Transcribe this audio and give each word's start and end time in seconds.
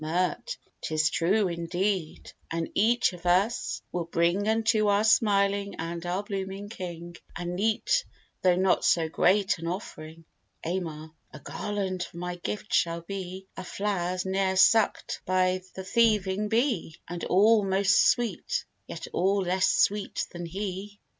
MIRT. 0.03 0.57
'Tis 0.81 1.11
true, 1.11 1.47
indeed; 1.47 2.31
and 2.49 2.71
each 2.73 3.13
of 3.13 3.27
us 3.27 3.83
will 3.91 4.05
bring 4.05 4.47
Unto 4.47 4.87
our 4.87 5.03
smiling 5.03 5.75
and 5.75 6.03
our 6.07 6.23
blooming 6.23 6.69
King, 6.69 7.15
A 7.35 7.45
neat, 7.45 8.03
though 8.41 8.55
not 8.55 8.83
so 8.83 9.07
great 9.09 9.59
an 9.59 9.67
offering. 9.67 10.25
AMAR. 10.65 11.11
A 11.31 11.39
garland 11.41 12.01
for 12.01 12.17
my 12.17 12.33
gift 12.37 12.73
shall 12.73 13.01
be, 13.01 13.45
Of 13.55 13.67
flowers 13.67 14.25
ne'er 14.25 14.55
suck'd 14.55 15.19
by 15.27 15.59
th' 15.75 15.85
thieving 15.85 16.49
bee; 16.49 16.95
And 17.07 17.23
all 17.25 17.63
most 17.63 18.07
sweet, 18.07 18.65
yet 18.87 19.05
all 19.13 19.43
less 19.43 19.67
sweet 19.67 20.25
than 20.31 20.47
he. 20.47 20.99